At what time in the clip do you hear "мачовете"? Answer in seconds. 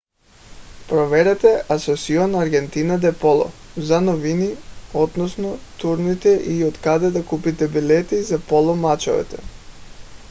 8.75-9.37